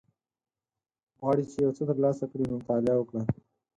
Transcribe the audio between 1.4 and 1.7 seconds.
چی